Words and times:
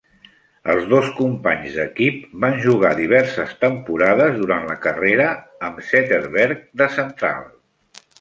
Els 0.73 0.85
dos 0.91 1.09
companys 1.17 1.75
d'equip 1.81 2.23
van 2.45 2.57
jugar 2.63 2.93
diverses 2.99 3.53
temporades 3.65 4.39
durant 4.39 4.65
la 4.71 4.79
carrera 4.87 5.27
amb 5.69 5.85
Zetterberg 5.91 6.65
de 6.83 6.89
central. 6.97 7.45